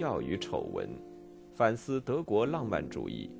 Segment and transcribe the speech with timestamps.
[0.00, 0.88] 荣耀与丑闻》，
[1.54, 3.30] 反思德国浪漫主义。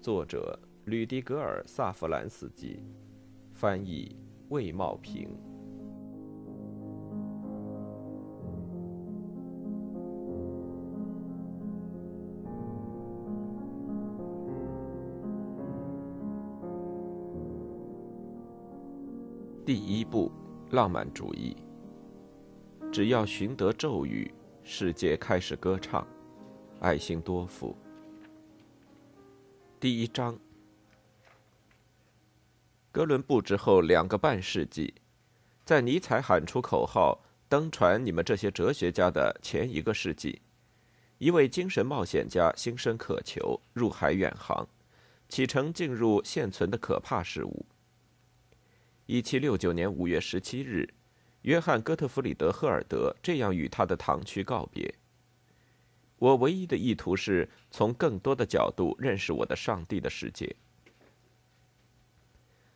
[0.00, 2.82] 作者：吕迪格尔·萨弗兰斯基，
[3.52, 4.16] 翻译：
[4.48, 5.28] 魏茂平。
[19.66, 20.32] 第一步，
[20.70, 21.54] 浪漫主义。
[22.90, 24.32] 只要寻得咒语，
[24.66, 26.06] 世界开始歌唱。
[26.80, 27.76] 爱新多夫。
[29.78, 30.38] 第一章。
[32.90, 34.94] 哥伦布之后两个半世纪，
[35.66, 40.40] 在尼采喊出口号“登船，你们这些哲学家”的前一个世纪，
[41.18, 44.66] 一位精神冒险家心生渴求，入海远航，
[45.28, 47.66] 启程进入现存的可怕事物。
[49.04, 50.88] 一七六九年五月十七日，
[51.44, 54.94] 约翰·哥特弗里德·赫尔德这样与他的堂区告别
[56.16, 60.56] ：“我唯一的意图是从更多的角度认识我的上帝的世界。”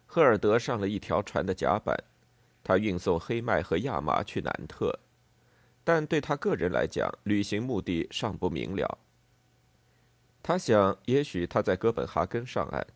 [0.04, 1.96] 赫尔德上了一条船的甲板，
[2.62, 4.98] 他运送黑麦和亚麻去南特，
[5.82, 8.98] 但对他个人来讲，旅行目的尚不明了。
[10.42, 12.86] 他想，也许他在哥本哈根上岸。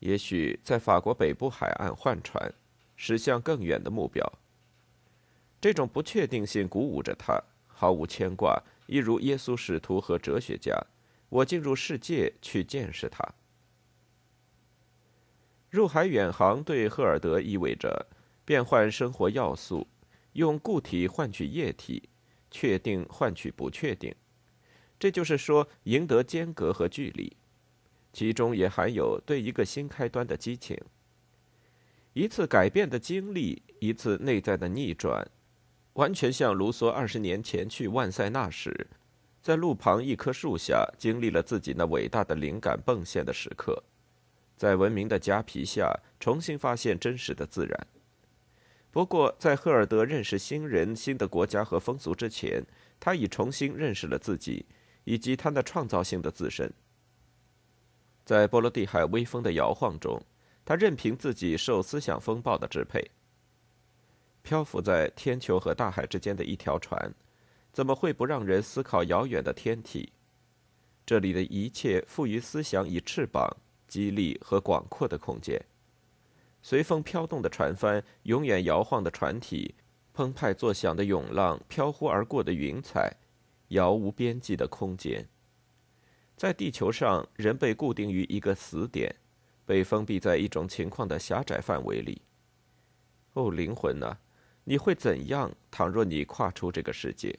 [0.00, 2.52] 也许在法国北部海岸换船，
[2.96, 4.32] 驶向更远的目标。
[5.60, 10.76] 这种不确定性鼓舞着他，毫无牵挂，一如耶稣使徒和哲学家。
[11.28, 13.34] 我进入世界去见识它。
[15.68, 18.06] 入海远航对赫尔德意味着
[18.44, 19.88] 变换生活要素，
[20.34, 22.08] 用固体换取液体，
[22.50, 24.14] 确定换取不确定。
[24.98, 27.36] 这就是说，赢得间隔和距离。
[28.12, 30.80] 其中也含有对一个新开端的激情，
[32.14, 35.28] 一次改变的经历，一次内在的逆转，
[35.96, 38.86] 完全像卢梭二十年前去万塞纳时，
[39.40, 43.82] 在路旁一棵树下经历了自己那伟大的灵感迸现的时刻，
[44.56, 47.86] 在文明的夹皮下重新发现真实的自然。
[48.90, 52.62] 不过，在赫尔德认识新人、新的国家和风俗之前，
[53.00, 54.66] 他已重新认识了自己
[55.04, 56.70] 以及他那创造性的自身。
[58.22, 60.20] 在波罗的海微风的摇晃中，
[60.62, 63.10] 他任凭自己受思想风暴的支配。
[64.46, 67.12] 漂浮在天球和大海之间的一条船，
[67.72, 70.12] 怎么会不让人思考遥远的天体？
[71.04, 73.56] 这里的一切赋予思想以翅膀、
[73.88, 75.60] 激励和广阔的空间。
[76.62, 79.74] 随风飘动的船帆，永远摇晃的船体，
[80.14, 83.12] 澎湃作响的涌浪，飘忽而过的云彩，
[83.70, 85.28] 遥无边际的空间。
[86.36, 89.12] 在地球上，人被固定于一个死点，
[89.64, 92.22] 被封闭在一种情况的狭窄范围里。
[93.32, 94.16] 哦，灵魂呐，
[94.68, 95.54] 你会怎样？
[95.70, 97.38] 倘若你跨出这个世界？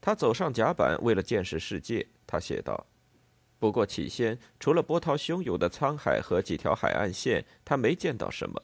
[0.00, 2.06] 他走上甲板，为了见识世界。
[2.28, 2.86] 他写道
[3.58, 8.62] ：“不过起先，除了波涛汹涌的沧海和几条海岸线，他没见到什么。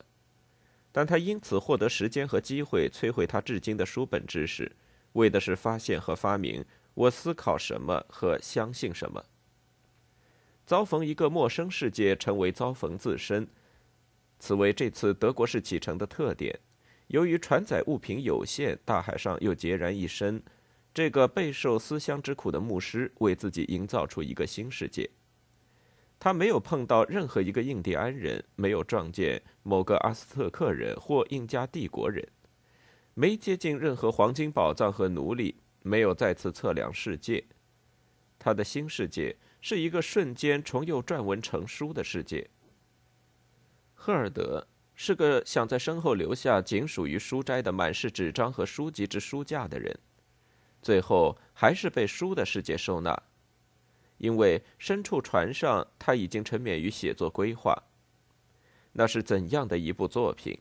[0.93, 4.71] 但他因此获得时间和机会，摧毁他至今的书本知识，
[5.15, 6.65] 为的是发现和发明。”
[6.95, 9.23] 我思考什么和相信什么。
[10.65, 13.47] 遭逢一个陌生世界，成为遭逢自身，
[14.39, 16.59] 此为这次德国式启程的特点。
[17.09, 20.43] 由于船载物品有限，大海上又孑然一身，
[20.93, 25.09] 这个备受思乡之苦的牧师为自己营造出一个新世界。
[26.19, 32.27] 他没有碰到任何一个印第安人，没有撞见某个阿斯特克人或印加帝国人，
[33.15, 35.57] 没接近任何黄金宝藏和奴隶。
[35.83, 37.45] 没有再次测量世界，
[38.41, 42.51] 他的新世界是一个瞬间重又撰文成书的世界。
[44.07, 49.99] 赫尔德是个想在身后留下仅属于书斋的满是纸张和书籍之书架的人，
[50.81, 53.21] 最后还是被书的世界收纳，
[54.19, 57.77] 因为身处船上，他已经沉湎于写作规划。
[58.93, 60.57] 那是怎样的一部作品？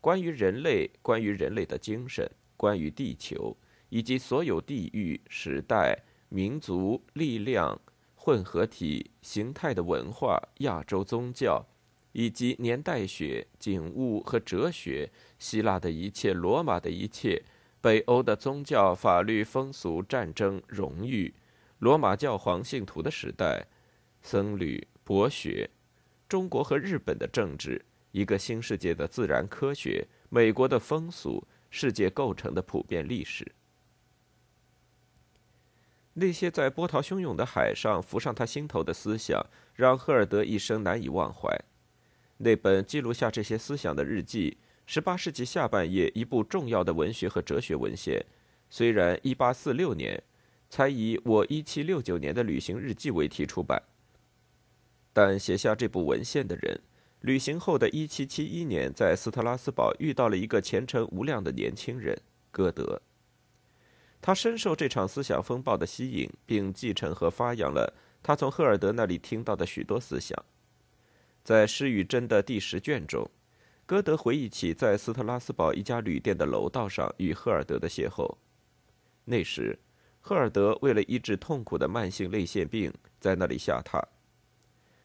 [0.00, 3.56] 关于人类，关于人类的精神，关于地球。
[3.90, 5.96] 以及所有地域、时代、
[6.30, 7.80] 民族、力量、
[8.16, 11.64] 混合体、形态的文化、亚洲宗教，
[12.12, 17.42] 以及年代学、景物和哲学、希腊的一切、罗马的一切、
[17.80, 21.34] 北欧的宗教、法律、风俗、战争、荣誉、
[21.78, 23.66] 罗马教皇信徒的时代、
[24.22, 25.70] 僧侣、博学、
[26.28, 33.52] 中国和日本的政治、一个新世界的自然科学、美国的风俗、世界构成的普遍历史。
[36.14, 39.40] 那些在波涛汹涌的海上浮上他心头的思想，
[39.74, 41.56] 让赫尔德一生难以忘怀。
[42.38, 44.56] 那本记录下这些思想的日记，
[44.86, 48.24] 十八世纪下半叶一部重要的文学和哲学文献，
[48.70, 50.22] 虽然1846年
[50.70, 53.82] 才以我1769年的旅行日记为题出版，
[55.12, 56.80] 但写下这部文献的人，
[57.22, 62.16] 旅行后的1771年在斯特拉斯堡遇到了一个前程无量的年轻人
[62.52, 63.02] 歌德。
[64.20, 70.36] 他深受这场思想风暴的吸引，并继承和发扬了他从赫尔德那里听到的许多思想。
[71.48, 73.26] 在《诗与真》的第十卷中，
[73.86, 78.36] 歌德回忆起在斯特拉斯堡一家旅店的楼道上与赫尔德的邂逅。
[79.24, 79.78] 那时，
[80.20, 83.98] 赫尔德为了医治痛苦的慢性泪腺病，在那里下榻。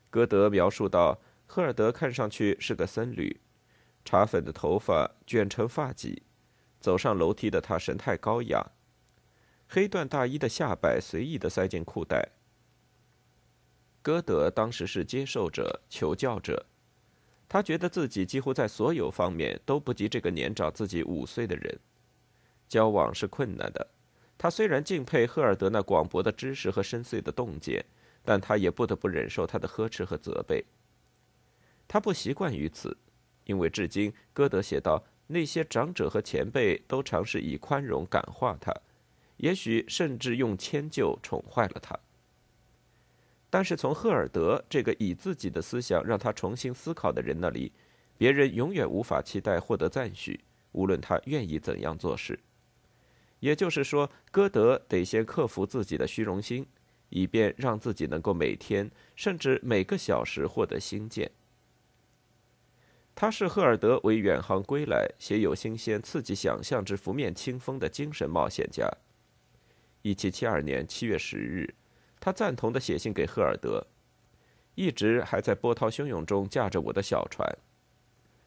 [0.10, 3.40] 歌德描述到，赫尔德看上去是个僧侣，
[4.04, 6.24] 茶粉的头发卷成发髻，
[6.82, 8.62] 走上楼梯的他神态高雅。
[9.70, 12.32] 黑缎大衣的下摆随意地塞进裤袋。
[14.04, 16.66] 歌德当时是接受者、求教者，
[17.48, 21.80] 他觉得自己几乎在所有方面都不及这个年长自己五岁的人。
[22.68, 23.88] 交往是困难的，
[24.38, 27.86] 他虽然敬佩赫尔德那广博的知识和深邃的洞见，
[28.26, 30.66] 但他也不得不忍受他的呵斥和责备。
[31.88, 32.98] 他不习惯于此，
[33.46, 38.74] 因为至今，歌德写道，那些长者和前辈都尝试以宽容感化他。
[39.38, 41.98] 也许甚至用迁就宠坏了他，
[43.54, 47.72] 但是从赫尔德这个以自己的思想让他重新思考的人那里，
[48.18, 50.40] 别人永远无法期待获得赞许，
[50.72, 52.40] 无论他愿意怎样做事。
[53.42, 56.66] 也就是说，歌德得先克服自己的虚荣心，
[57.10, 61.30] 以便让自己能够每天甚至每个小时获得新见。
[63.14, 68.90] 他是赫尔德为远航归来，携有新鲜刺激想象之拂面清风的精神冒险家。
[70.02, 71.72] 一七七二年七月十日，
[72.24, 73.86] 他赞同的写信给赫尔德，
[74.76, 77.46] 一直还在波涛汹涌中驾着我的小船。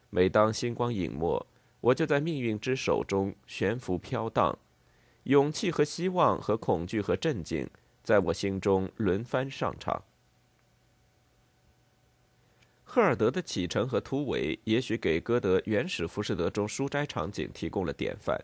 [0.09, 1.47] 每当星光隐没，
[1.83, 4.59] 我就在命运之手中悬浮飘荡，
[5.25, 7.69] 勇气和希望和恐惧和震惊
[8.03, 10.03] 在我心中轮番上场。
[12.83, 18.43] 赫尔德的启程和突围，也许给歌德《原始浮士德》中书斋场景提供了典范。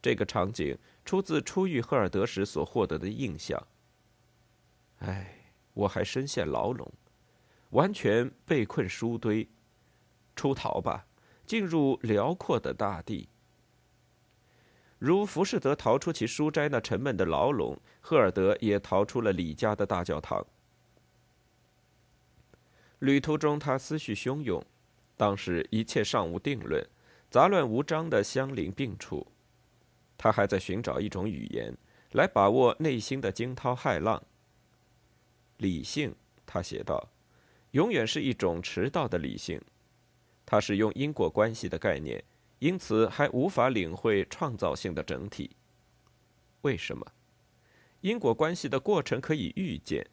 [0.00, 3.62] 这个场景出自初遇赫尔德时所获得的印象。
[5.00, 6.90] 唉，我还深陷牢笼，
[7.70, 9.48] 完全被困书堆，
[10.34, 11.06] 出逃吧，
[11.44, 13.28] 进入辽阔的大地。
[14.98, 20.46] 如浮士德逃出其书斋那沉闷的牢笼，赫尔德也逃出了李家的大教堂。
[22.98, 24.62] 旅途中，他思绪汹涌，
[25.16, 26.86] 当时一切尚无定论，
[27.30, 29.26] 杂乱无章的相邻并处。
[30.18, 31.74] 他还在寻找一种语言，
[32.12, 34.22] 来把握内心的惊涛骇浪。
[35.60, 36.14] 理性，
[36.44, 37.08] 他写道，
[37.70, 39.60] 永远是一种迟到的理性。
[40.44, 42.22] 他使用因果关系的概念，
[42.58, 45.50] 因此还无法领会创造性的整体。
[46.62, 47.06] 为什么？
[48.00, 50.06] 因果关系的过程可以预见，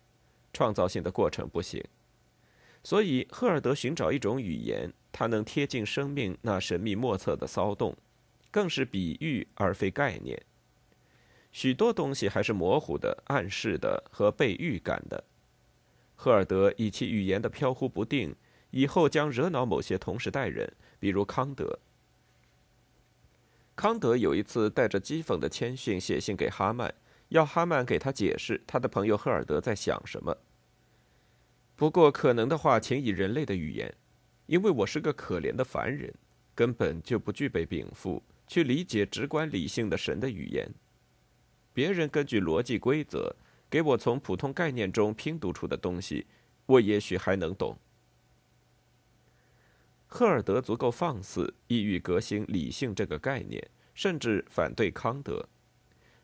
[0.54, 1.84] 创造性的过程不行。
[2.84, 7.96] 所以，赫尔德寻找一种语言，它能贴近生命那神秘莫测的骚动。
[8.50, 10.42] 更是比喻而非概念。
[11.52, 15.24] 许多东西还是模糊的、暗示的和被预感的。
[16.20, 18.36] 赫尔德以其语言的飘忽不定，
[18.72, 21.80] 以后将惹恼某些同时代人，比如康德。
[23.76, 26.92] 康德有一次带着讥讽的谦逊写信给哈曼，
[27.30, 30.36] 要哈曼给他解释他的朋友赫尔德在想什么。
[31.76, 33.94] 不过，可能的话，请以人类的语言，
[34.48, 36.12] 因为我是个可怜的凡人，
[36.56, 38.24] 根本就不具备禀赋。
[38.48, 40.74] 去理解直观理性的神的语言，
[41.74, 43.36] 别人根据逻辑规则
[43.70, 46.26] 给我从普通概念中拼读出的东西，
[46.66, 47.78] 我也许还能懂。
[50.06, 55.48] 赫尔德足够放肆，意欲革新理性这个概念，甚至反对康德，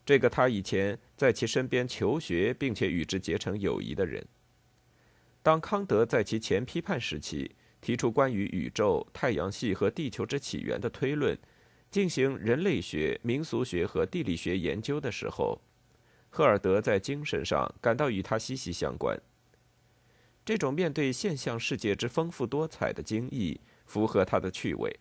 [0.06, 4.26] 这个他以前在其身边求学并且与之结成友谊的人。
[5.42, 11.38] 当康德在其前批判时期提出关于宇宙、太阳系和地球之起源的推论。
[11.92, 15.62] 进行人类学、民俗学和地理学研究的时候，
[16.36, 19.16] 赫尔德在精神上感到与他息息相关。
[20.44, 25.00] 这种面对现象世界之丰富多彩的惊异，符合他的趣味。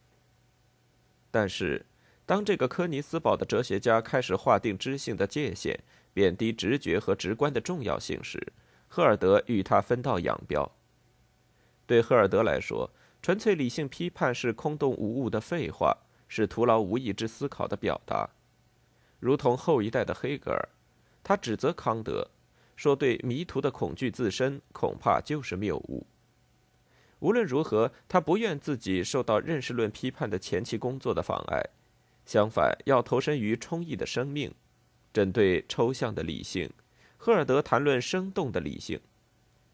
[1.31, 1.87] 但是，
[2.27, 5.81] 当这个科尼斯堡的哲学家开始划定知性的界限，
[6.13, 8.53] 贬低直觉和直观的重要性时，
[8.87, 10.71] 赫尔德与他分道扬镳。
[11.87, 12.91] 对赫尔德来说，
[13.23, 15.97] 纯粹理性批判是空洞无物的废话。
[16.29, 18.29] 是徒劳无益之思考的表达，
[19.19, 20.69] 如同后一代的黑格尔，
[21.23, 22.31] 他指责康德，
[22.77, 26.07] 说对迷途的恐惧自身恐怕就是谬误。
[27.21, 31.63] 无论如何，他不愿自己受到认识论批判的前期工作的妨碍，
[32.27, 34.53] 相反，要投身于充溢的生命。
[35.13, 36.71] 针对抽象的理性，
[37.19, 38.99] 赫尔德谈论生动的理性。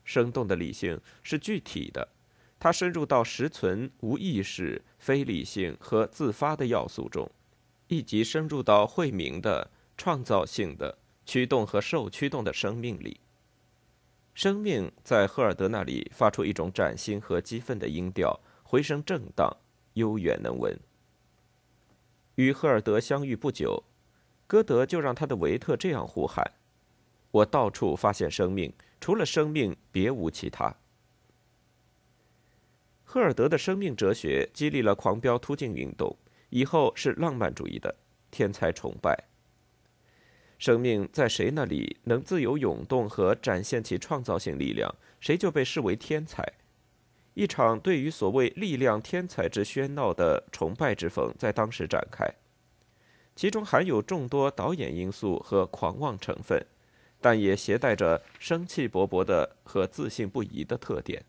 [0.05, 2.09] 生动的理性是具体的，
[2.59, 7.31] 它深入到实存、无意识、非理性和自发的要素中，
[7.87, 13.21] 以及深入到惠明的、创造性的、驱动和受驱动的生命力。
[14.33, 19.55] 生命在赫尔德那里发出一种崭新和激愤的音调，回声正当，
[19.93, 20.75] 悠远能闻。
[22.37, 23.85] 与赫尔德相遇不久，
[24.47, 26.53] 歌德就让他的维特这样呼喊
[27.31, 30.75] ：“我到处发现生命，除了生命，别无其他。”
[33.05, 36.17] 赫尔德的生命哲学激励了狂飙突进运动，
[36.49, 37.95] 以后是浪漫主义的
[38.31, 39.29] 天才崇拜。
[40.59, 46.45] 生命在谁那里能自由涌动和展现其创造性力量，谁就被视为天才。
[47.35, 52.29] 一场对于所谓力量天才之喧闹的崇拜之风在当时展开，
[53.37, 56.61] 其中含有众多导演因素和狂妄成分，
[57.21, 61.25] 但也携带着生气勃勃的和自信不移的特点。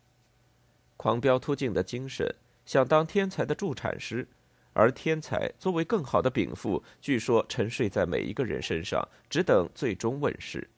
[0.96, 2.34] 狂飙突进的精神
[2.66, 4.26] 想当天才的助产师，
[4.72, 10.68] 而天才作为更好的禀赋，据说沉睡在每一个人身上，只等最终问世。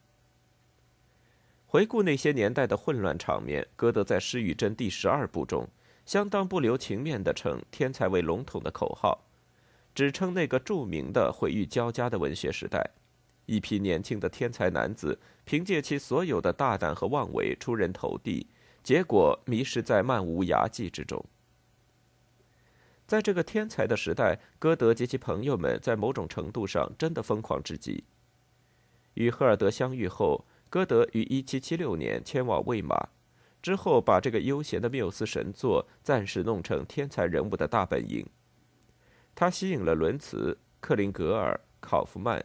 [1.67, 5.69] 回顾那些年代的混乱场面，歌德在《失与真》第十二部中，
[6.05, 9.25] 相当不留情面地称“天才”为笼统的口号，
[9.95, 12.91] 指称那个著名的毁誉交加的文学时代，
[13.47, 18.47] 一批年轻的天才男子凭借其所有的大胆和妄为出人头地，
[18.83, 21.25] 结果迷失在漫无涯际之中。
[23.13, 28.03] 在这个天才的时代，歌德及其朋友们在某种程度上真的疯狂至极。
[29.13, 30.47] 与赫尔德相遇后。
[30.71, 32.97] 歌德于1776年迁往魏玛，
[33.61, 38.25] 之后把这个悠闲的缪斯神作暂时弄成天才人物的大本营。
[39.35, 42.43] 他吸引了伦茨、克林格尔、考夫曼，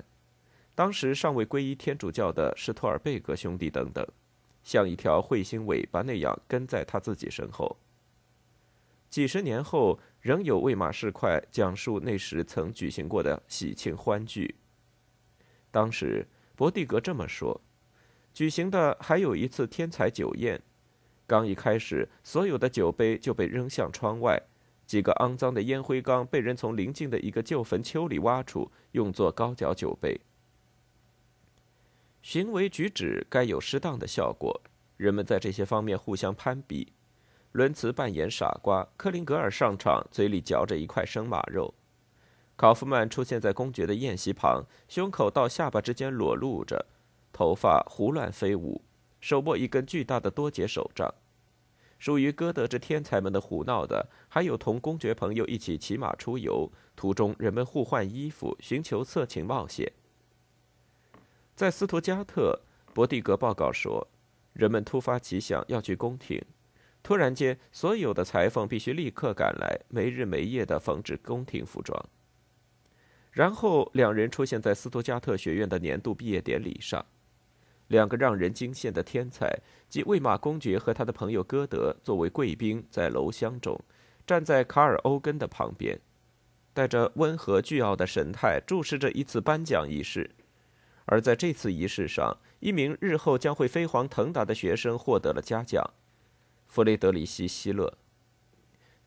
[0.76, 4.06] 当时尚未皈依天主教的施托尔贝格兄弟等等，
[4.66, 7.78] 像一条彗星尾巴那样跟在他自己身后。
[9.18, 14.54] 几十年后，仍有魏玛市侩讲述那时曾举行过的喜庆欢聚。
[15.72, 17.60] 当时，伯蒂格这么说。
[18.32, 20.62] 举行的还有一次天才酒宴，
[21.26, 24.40] 刚一开始，所有的酒杯就被扔向窗外，
[24.86, 30.22] 几个肮脏的烟灰缸被人从邻近的一个旧坟丘里挖出，用作高脚酒杯。
[32.22, 34.62] 行为举止该有适当的效果，
[34.96, 36.94] 人们在这些方面互相攀比。
[37.58, 41.74] 伦茨扮演傻瓜，克林格尔上场，嘴里嚼着一块生马肉，
[42.56, 46.86] 考夫曼出现在公爵的宴席旁，胸口到下巴之间裸露着。
[47.34, 48.84] 头发胡乱飞舞，
[49.20, 51.12] 手握一根巨大的多节手杖。
[51.98, 59.92] 属于歌德之天才们的胡闹的，还有同公爵朋友一起骑马出游，途中人们互换衣服，寻求色情冒险。
[61.56, 62.62] 在斯图加特，
[62.94, 64.08] 伯蒂格报告说，
[64.54, 66.40] 人们突发奇想要去宫廷，
[67.08, 71.98] 突然间，所有的裁缝必须立刻赶来，没日没夜地缝制宫廷服装。
[73.32, 77.06] 然后两人出现在斯图加特学院的年度毕业典礼上。
[77.88, 83.80] 两个让人惊羡的天才，即魏玛公爵和他的朋友歌德，作为贵宾在楼厢中，
[84.26, 85.98] 站在卡尔欧根的旁边，
[86.74, 90.30] 带着温和倨傲的神态注视着一次颁奖仪式。
[91.06, 95.82] 而在这次仪式上，一名日后将会飞黄腾达的学生获得了嘉奖——
[96.68, 97.98] 弗雷德里希·希勒。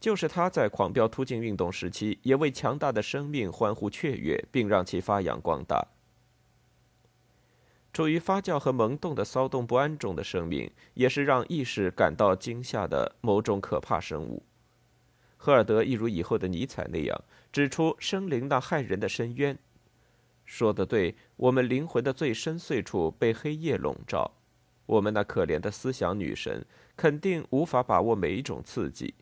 [0.00, 5.88] 就是他在狂飙突进运动时期，也为强大的生命欢呼雀跃，并让其发扬光大。
[7.93, 14.43] 处于发酵和萌动的骚动不安中的生命，也是让意识感到惊吓的某种可怕生物。
[15.37, 19.59] 赫尔德一如以后的尼采那样，指出生灵那骇人的深渊。
[20.45, 24.33] 说得对，我们灵魂的最深邃处被黑夜笼罩，
[24.87, 26.64] 我们那可怜的思想女神
[27.00, 29.14] 肯定无法把握每一种刺激，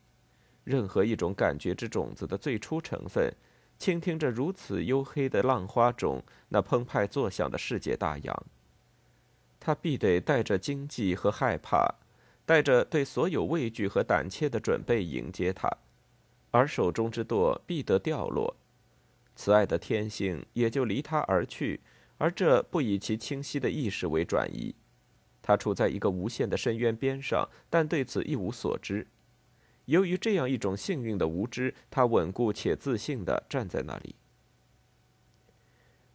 [0.65, 3.33] 任何一种感觉之种子的最初成分，
[3.77, 8.45] 倾听着如此黝黑的浪花中那澎湃作响的世界大洋。
[9.61, 11.95] 他必得带着惊悸和害怕，
[12.45, 15.69] 带着对所有畏惧和胆怯的准备迎接他，
[16.51, 18.57] 而手中之舵必得掉落，
[19.37, 21.79] 慈爱的天性也就离他而去，
[22.17, 24.75] 而这不以其清晰的意识为转移。
[25.49, 29.07] 他处在一个无限的深渊边上，但对此一无所知。
[29.85, 34.13] 由于这样一种幸运的无知，他稳固且自信地站在那里。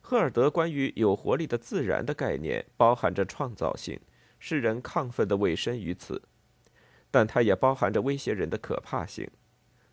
[0.00, 3.99] 赫尔德关于有活力的自然的概念包含着创造性，
[4.38, 6.23] 使人亢奋的委身于此，
[7.11, 9.29] 但它也包含着威胁人的可怕性。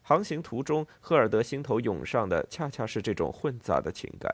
[0.04, 4.32] 航行途中，赫尔德心头涌上的恰恰是这种混杂的情感。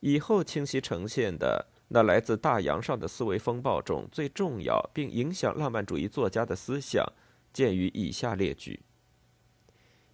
[0.00, 7.06] 以后清晰呈现的那来自大洋上的思维风暴中最重要并影响浪漫主义作家的思想，
[7.52, 8.80] 见于以下列举：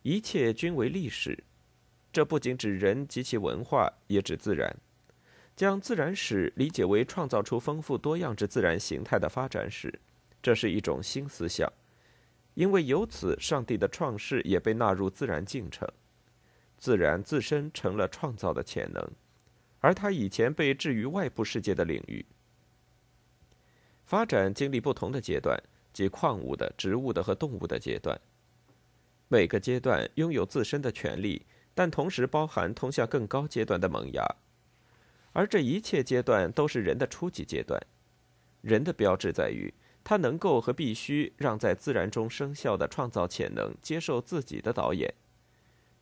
[0.02, 1.44] 一切均为历史，
[2.12, 4.76] 这不仅指人及其文化，也指自然。
[5.54, 10.00] 将自然史理解为创造出丰富多样之自然形态的发展史，
[10.42, 11.72] 这是一种新思想，
[12.54, 15.88] 因为由此，上帝的创世也被纳入自然进程，
[16.76, 19.08] 自然自身成了创造的潜能，
[19.80, 22.26] 而它以前被置于外部世界的领域。
[24.04, 28.20] 发展经历不同的阶段，即矿物的、植物的和动物的阶段，
[29.28, 31.44] 每个阶段拥有自身的权利，
[31.74, 34.24] 但同时包含通向更高阶段的萌芽。
[35.32, 37.80] 而这一切阶段都是人的初级阶段。
[38.62, 45.14] 人的标志在于，他能够和必须让在自然中生效的创造潜能接受自己的导演。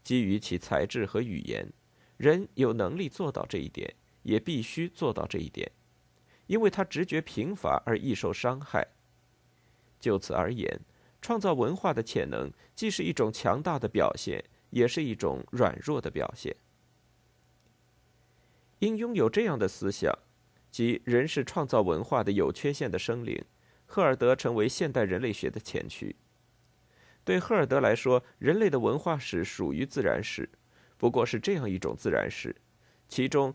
[0.04, 1.68] 基于其材质和语言，
[2.16, 5.70] 人有能力做到这一点，也必须做到这一点，
[6.46, 8.86] 因为他直觉贫乏而易受伤害。
[10.00, 10.80] 就此而言，
[11.20, 16.54] 创造文化的潜能既是一种强大的表现，也是一种软弱的表现。
[18.78, 20.16] 因拥有这样的思想，
[20.70, 23.42] 即人是创造文化的有缺陷的生灵，
[23.86, 26.14] 赫尔德成为现代人类学的前驱。
[27.24, 30.48] 对赫尔德来说，人类的文化史属于自然史，
[30.98, 32.54] 不过是这样一种自然史，
[33.08, 33.54] 其中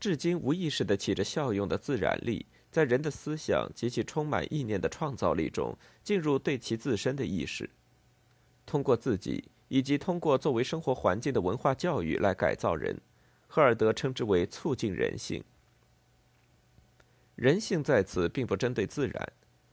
[0.00, 7.68] 至今无意识的起着效用的自然力，在人的思想及其充满意念的创造力中进入对其自身的意识，
[8.64, 13.00] 通过自己以及通过作为生活环境的文化教育来改造人。
[13.50, 15.42] 赫尔德称之为促进人性。
[17.34, 19.32] 人性在此并不针对自然，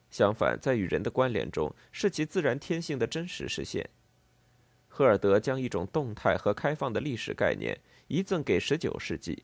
[0.09, 3.89] 相反，在与人的关联中是其自然天性的真实实现。
[4.97, 7.77] 赫尔德将一种动态和开放的历史概念
[8.07, 9.43] 遗赠给十九世纪，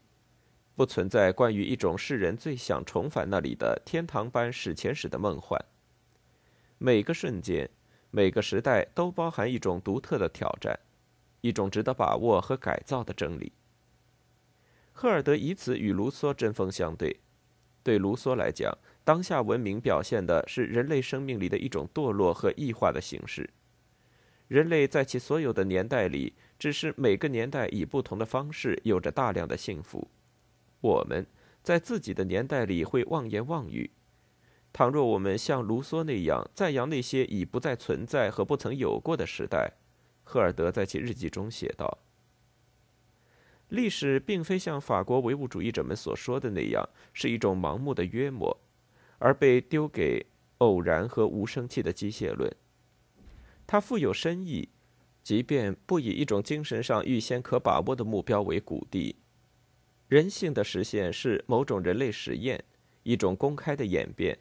[0.77, 5.61] 不存在关于一种世人最想重返那里的天堂般史前史的梦幻。
[6.77, 7.69] 每个瞬间，
[8.11, 10.79] 每个时代都包含一种独特的挑战，
[11.41, 13.51] 一种值得把握和改造的真理。
[14.93, 17.19] 赫尔德以此与卢梭针锋相对。
[17.83, 23.49] 对卢梭来讲，当下文明表现的是人类生命里的一种堕落和异化的形式。
[24.51, 30.05] 人类在其所有的年代里，只是每个年代以不同的方式有着大量的幸福。
[30.81, 31.25] 我们
[31.63, 33.89] 在自己的年代里会妄言妄语。
[34.73, 39.71] 倘若我们像卢梭那样赞扬那些已不再存在和不曾有过的时代，
[40.25, 41.99] 赫尔德在其日记中写道。
[43.69, 48.59] 历史并非像法国唯物主义者们所说的那样是一种盲目的约摸，
[49.17, 50.25] 而被丢给
[50.57, 52.53] 偶然和无生气的机械论。
[53.71, 54.67] 它富有深意，
[55.23, 59.15] 即便不以一种精神上预先可把握的目标为谷地。
[60.09, 62.61] 人性的实现是某种人类实验，
[63.03, 64.37] 一种公开的演变，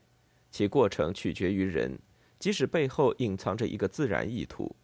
[0.51, 1.97] 其过程取决于人，
[2.41, 4.75] 即使背后隐藏着一个自然意图。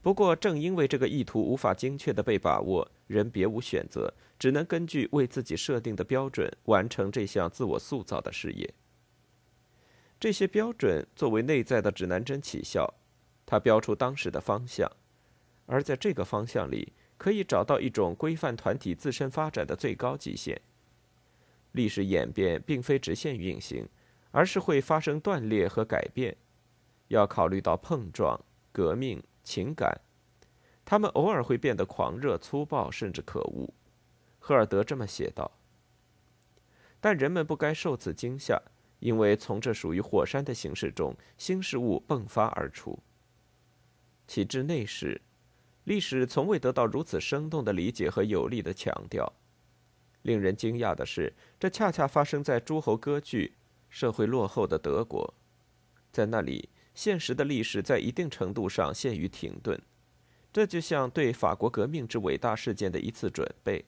[0.00, 8.72] 不过，正因为这个意图无法精确的被把握，人别无选择，只能根据为自己设定的标准完成这项自我塑造的事业。
[10.20, 12.94] 这些标准作为内在的指南针起效，
[13.46, 14.90] 它标出当时的方向，
[15.66, 20.60] 而在这个方向里，可以找到一种规范团体自身发展的最高极限。
[21.72, 23.88] 历史演变并非直线运行，
[24.30, 26.36] 而是会发生断裂和改变，
[27.08, 28.40] 要考虑到碰撞、
[28.72, 29.22] 革命。
[29.46, 30.00] 情感，
[30.86, 33.68] 他们偶尔会变得狂热、粗暴，甚至可恶。
[34.38, 35.50] 赫尔德这么写道。
[36.98, 38.58] 但人们不该受此惊吓，
[39.00, 42.98] 因为从这属于火山的形式中，新事物迸发而出。
[44.26, 45.20] 其之内史，
[45.84, 49.32] 历史从未得到如此生动的理解和有力的强调。
[50.22, 53.54] 令人惊讶的是，这恰恰发生在诸侯割据、
[53.88, 55.34] 社会落后的德国，
[56.12, 56.68] 在那里。
[56.94, 59.82] 现实的历史在一定程度上陷于停顿，
[60.52, 63.84] 这就像对法国革命之伟大事件的一次准备，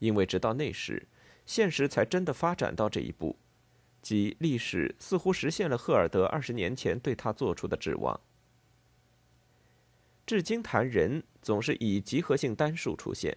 [0.00, 1.06] 因为直到那时，
[1.46, 3.38] 现实才真的发展到这一步，
[4.02, 8.20] 即历史似乎实现了赫尔德二十年前对他做出的指望。
[10.26, 13.36] 至今谈人总是以集合性单数出现，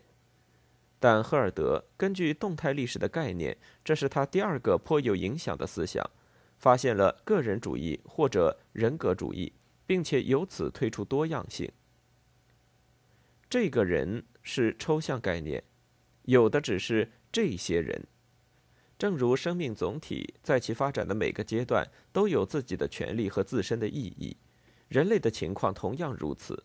[0.99, 6.09] 但赫尔德根据动态历史的概念，这是他第二个颇有影响的思想。
[6.57, 9.51] 发现了个人主义或者人格主义，
[9.85, 11.69] 并且由此推出多样性。
[13.49, 15.61] 这个人是抽象概念，
[16.23, 18.07] 有的只是这些人。
[18.97, 24.37] 正如生命总体在其发展的每个阶段都有自己的权利和自身的意义，
[24.87, 26.63] 人类的情况同样如此。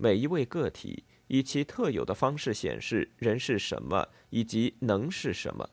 [0.00, 5.68] 每一位个体以其特有的方式显示人是什么以及能是什么。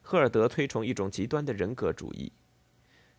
[0.00, 2.32] 赫尔德推崇一种极端的人格主义，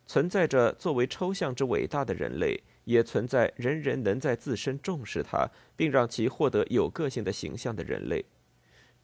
[0.06, 8.24] 存在着作为抽象之伟大的人类，也存在人人能在自身重视它，并让其获得有个性的形象的人类。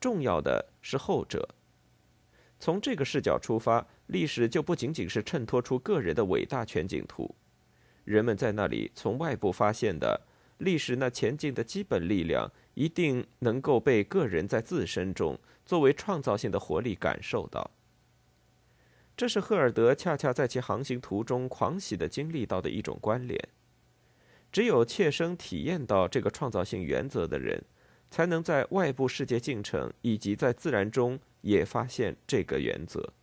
[0.00, 1.54] 重要的是后者。
[2.58, 7.34] 从这个视角出发，历史就不仅仅是衬托出个人的伟大全景图。
[8.04, 10.20] 人们在那里从外部发现的
[10.60, 17.70] 历史那前进的基本力量，一定能够被个人在自身中作为创造性的活力感受到。
[19.16, 23.48] 这是赫尔德恰恰在其航行途中狂喜的经历到的一种关联。
[24.52, 27.64] 只有切身体验到这个创造性原则的人，
[28.10, 31.18] 才能在外部世界进程以及在自然中。
[31.42, 33.14] 也发现这个原则。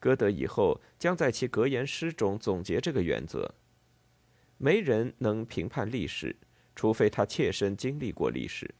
[0.00, 3.54] 歌德以后将在其格言诗中总结这个原则：
[4.58, 6.36] 没人能评判历史，
[6.74, 8.74] 除非他切身经历过历史。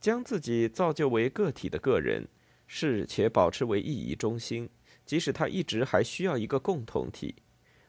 [0.00, 2.26] 将自己造就为个体的个人，
[2.66, 4.68] 是且保持为意义中心，
[5.06, 7.36] 即使他一直还需要一个共同体，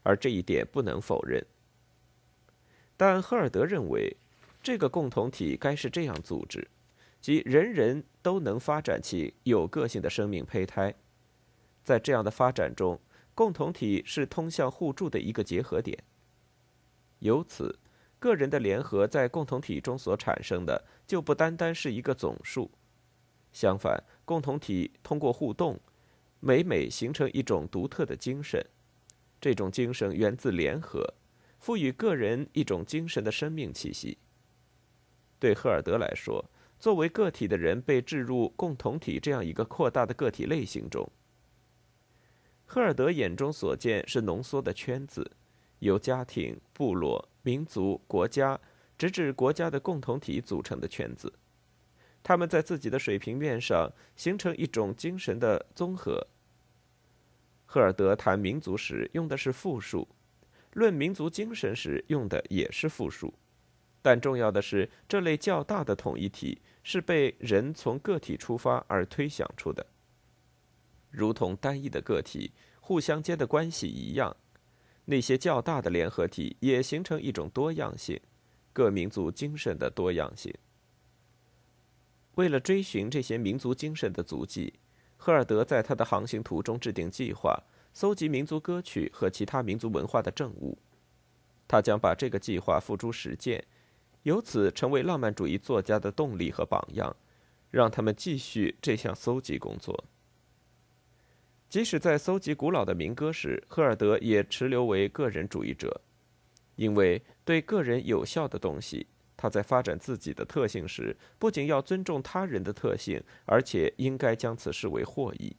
[0.04, 1.44] 而这一点不能否认。
[2.96, 4.16] 但赫尔德认为，
[4.62, 6.68] 这个共同体该是这样组织。
[7.20, 10.94] 即人人都能发展起有个性的生命胚胎，
[11.84, 13.00] 在这样的发展中，
[13.36, 15.98] 共同体是通向互助的一个结合点。
[17.20, 17.80] 由此，
[18.20, 22.70] 个人的联合在共同体中所产生的就不单单是一个总数，
[23.52, 25.80] 相反，共同体通过互动，
[26.40, 28.66] 每每形成一种独特的精神。
[29.42, 31.14] 这种精神源自联合，
[31.60, 34.18] 赋予个人一种精神的生命气息。
[35.40, 36.46] 对赫尔德来说，
[36.80, 41.10] 作为个体的人被置入共同体这样一个扩大的个体类型中。
[42.66, 45.30] 赫尔德眼中所见是浓缩的圈子，
[45.80, 48.60] 由家庭、部落、民族、国家，
[48.98, 51.32] 直至国家的共同体组成的圈子。
[52.24, 56.26] 他们在自己的水平面上形成一种精神的综合。
[57.66, 60.08] 赫尔德谈民族时用的是复数，
[60.74, 63.34] 论民族精神时用的也是复数。
[64.02, 69.86] 但重要的是，这类较大的统一体是被人从个体出发而推想出的。
[71.14, 74.36] 如同单一的个体互相间的关系一样，
[75.06, 78.20] 那些较大的联合体也形成一种多样性，
[78.74, 80.52] 各民族精神的多样性。
[82.34, 84.74] 为了追寻这些民族精神的足迹，
[85.18, 90.78] 赫尔德在他的航行途中制定计划，搜集民族歌曲和其他民族文化的证物。
[91.68, 93.64] 他将把这个计划付诸实践。
[94.24, 97.14] 由此成为浪漫主义作家的动力和榜样，
[97.70, 100.06] 让他们继续这项搜集工作。
[101.74, 106.02] 即使在搜集古老的民歌时，赫尔德也持留为个人主义者，
[106.76, 115.58] 因为对个人有效的东西，他在发展自己的特性时，不仅要尊重他人的特性，而且应该将此视为获益，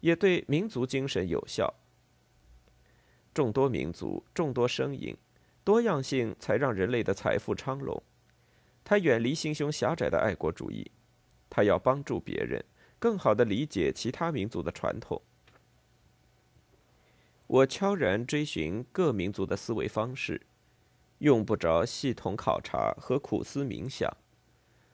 [0.00, 1.72] 也对民族精神有效。
[3.32, 5.16] 众多民族，众多声音。
[5.64, 8.02] 多样性才让人类的财富昌隆。
[8.84, 10.90] 他远离心胸狭窄的爱国主义，
[11.48, 12.62] 他要帮助别人
[12.98, 15.22] 更好地理解其他民族的传统。
[17.50, 20.40] 我悄然追寻各民族的思维方式，
[21.18, 24.08] 用不着系统考察和苦思冥想，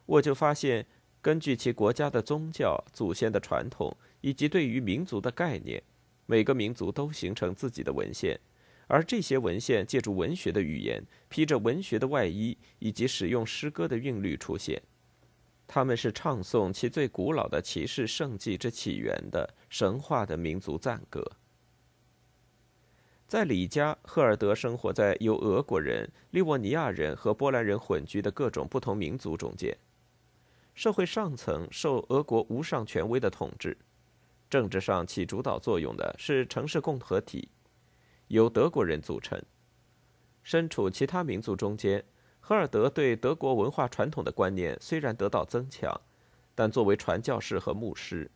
[0.07, 0.87] 我就发现，
[1.21, 5.83] 根据其国家的宗教、祖先的传统以及对于民族的概念，
[6.25, 8.41] 每个民族都形成自己的文献。
[8.87, 14.81] 而这些文献借助文学的语言，披着文学的外衣，以及使用诗歌的韵律出现。
[15.67, 21.23] 他们是唱颂其最古老的骑士圣迹之起源的神话的民族赞歌。
[23.29, 29.77] 在李家，赫尔德生活在由俄国人、利沃尼亚人和波兰人混居的各种不同民族中间。
[30.77, 33.77] 社会上层受俄国无上权威的统治，
[34.49, 37.49] 政治上起主导作用的是城市共和体。
[38.29, 39.43] 由德国人组成，
[40.45, 42.05] 身处其他民族中间，
[42.39, 46.01] 赫尔德对德国文化传统的观念虽然得到增强，
[46.55, 48.31] 但作为传教士和牧师，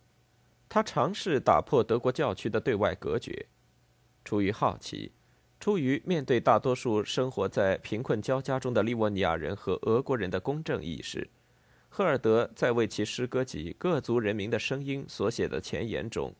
[0.69, 3.47] 他尝试打破德国教区的对外隔绝。
[4.25, 5.13] 出于好奇，
[5.59, 11.29] 出于面对大多数生活在贫困交加中的利沃尼亚人和俄国人的公正意识，
[11.89, 16.35] 赫尔德在为其诗歌集《各族人民的声音》所写的前言中。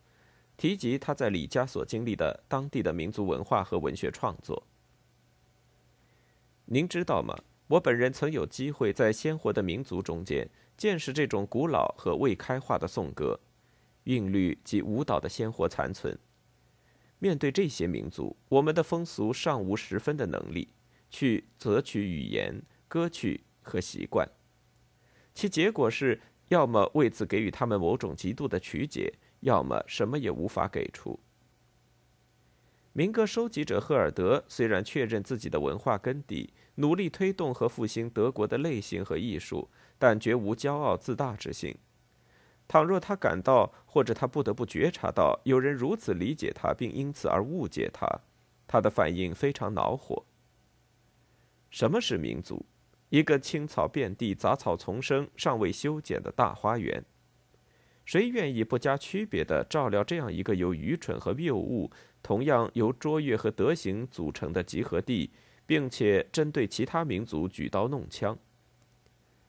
[0.57, 4.63] 提及他在李家所经历的当地的民族文化和文学创作。
[6.67, 7.35] 您知道吗？
[7.67, 13.41] 我本人曾有机会在鲜活的民族中间见识这种古老和未开化的颂歌、
[14.05, 16.19] 韵律及舞蹈的鲜活残存。
[17.21, 20.69] 面对这些民族，我们的风俗尚无十分的能力
[21.11, 24.29] 去择取语言、歌曲和习惯，
[25.35, 31.21] 其结果是要么为此给予他们某种极度的曲解，要么什么也无法给出。
[32.93, 41.77] 民歌收集者赫尔德虽然确认自己的文化根底，努力推动和复兴德国的类型和艺术，但绝无骄傲自大之心。
[42.71, 48.07] 倘若他感到，或者他不得不觉察到有人如此理解他，并因此而误解他，
[48.69, 50.25] 他的反应非常恼火。
[51.69, 52.65] 什么是民族？
[53.09, 57.05] 一个青草遍地、杂草丛生、尚未修剪的大花园。
[58.05, 61.91] 谁愿意不加区别地照料这样一个由愚蠢和谬误，
[62.23, 65.33] 同样由卓越和德行组成的集合地，
[65.67, 68.39] 并且针对其他民族举刀弄枪？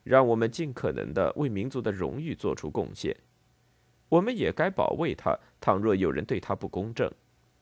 [0.04, 3.16] 让我们尽可能地为民族的荣誉做出贡献。
[4.10, 7.12] 我们也该保卫它，倘若有人对它不公正。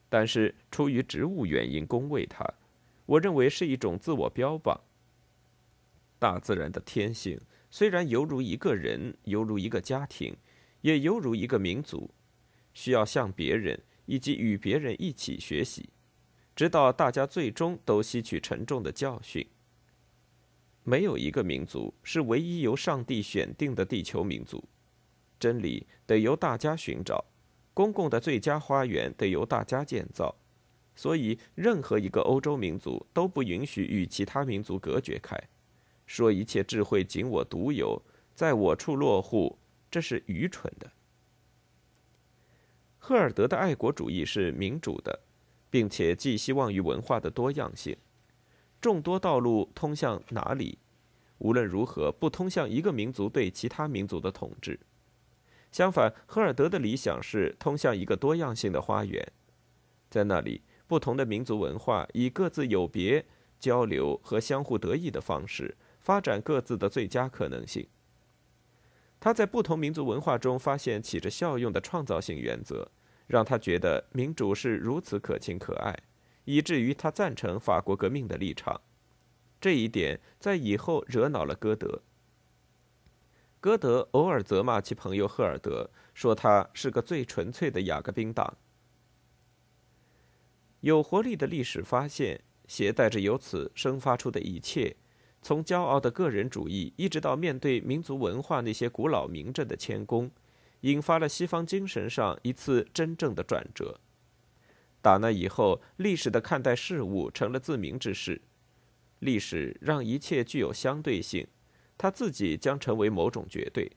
[0.10, 2.45] 但是出于职务原因恭维它，
[3.06, 4.80] 我认为是一种自我标榜。
[6.17, 10.36] 大自然的天性虽然犹如一个人，犹如一个家庭。
[10.82, 12.10] 也犹如一个民族，
[12.73, 15.89] 需要向别人以及与别人一起学习，
[16.56, 19.45] 直到大家最终都吸取沉重的教训。
[20.89, 24.67] 没有一个民族是唯一由上帝选定的地球民族，
[25.39, 27.23] 真理得由大家寻找，
[27.75, 30.36] 公共的最佳花园得由大家建造。
[30.95, 35.39] 所以，任何一个欧洲民族都不允许与其他民族隔绝开，
[36.08, 38.02] 说一切智慧仅我独有，
[38.34, 39.60] 在我处落户。
[39.91, 40.91] 这是愚蠢的。
[42.97, 45.19] 赫尔德的爱国主义是民主的，
[45.69, 47.95] 并且寄希望于文化的多样性。
[48.82, 50.78] 众多道路通向哪里？
[51.39, 54.80] 无论如何，不通向一个民族对其他民族的统治。
[55.72, 59.26] 相反，赫尔德的理想是通向一个多样性的花园，
[60.10, 63.26] 在那里，不同的民族文化以各自有别、
[63.60, 67.88] 交流和相互得益的方式，发展各自的最佳可能性。
[69.20, 72.89] 他在不同民族文化中发现起着效用的创造性原则，
[73.28, 75.96] 让他觉得民主是如此可亲可爱，
[76.49, 78.81] 以至于他赞成法国革命的立场。
[79.62, 82.01] 这一点在以后惹恼了歌德。
[83.59, 88.57] 歌德偶尔责骂其朋友赫尔德，说他是个最纯粹的雅各宾党。
[90.79, 94.95] 有活力的历史发现携带着由此生发出的一切。
[95.43, 100.31] 从骄傲的个人主义，一直到面对民族文化那些古老名镇的谦恭，
[100.81, 103.99] 引发了西方精神上一次真正的转折。
[105.01, 108.41] 打那以后，历史的看待事物成了自明之事。
[109.19, 111.47] 历史让一切具有相对性，
[111.97, 113.91] 它自己将成为某种绝对。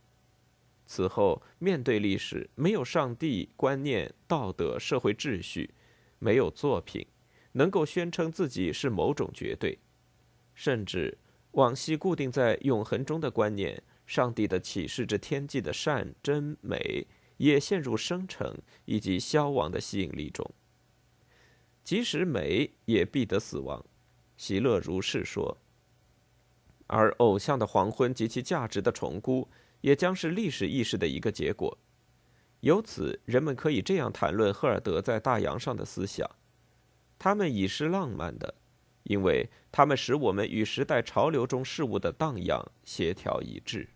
[0.84, 5.70] 此后，面对历史，没有上帝、观念、道德、社会秩序，
[6.18, 7.06] 没有作品，
[7.52, 9.78] 能够宣称自己是某种绝对，
[10.54, 11.18] 甚至。
[11.52, 20.50] 往昔固定在永恒中的观念，上帝的启示之天际的善真美，也陷入生成以及消亡的吸引力中。
[21.84, 23.84] 即使美也必得死亡，
[24.36, 25.56] 席勒如是说。
[26.86, 29.48] 而偶像的黄昏及其价值的重估，
[29.80, 31.76] 也将是历史意识的一个结果。
[32.60, 36.30] 由此，人们可以这样谈论赫尔德在大洋上的思想：
[37.18, 38.54] 他们已是浪漫的。
[39.04, 43.88] 因为他们使我们与时代潮流中事物的荡漾协调一致。